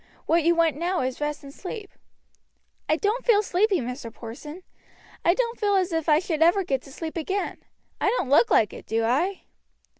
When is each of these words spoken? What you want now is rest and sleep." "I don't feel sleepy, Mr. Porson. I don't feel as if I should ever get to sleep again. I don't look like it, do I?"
What 0.25 0.41
you 0.41 0.55
want 0.55 0.77
now 0.77 1.01
is 1.01 1.21
rest 1.21 1.43
and 1.43 1.53
sleep." 1.53 1.91
"I 2.89 2.95
don't 2.95 3.23
feel 3.23 3.43
sleepy, 3.43 3.81
Mr. 3.81 4.11
Porson. 4.11 4.63
I 5.23 5.35
don't 5.35 5.59
feel 5.59 5.75
as 5.75 5.91
if 5.93 6.09
I 6.09 6.17
should 6.17 6.41
ever 6.41 6.63
get 6.63 6.81
to 6.81 6.91
sleep 6.91 7.15
again. 7.15 7.57
I 7.99 8.09
don't 8.17 8.27
look 8.29 8.49
like 8.49 8.73
it, 8.73 8.87
do 8.87 9.03
I?" 9.03 9.43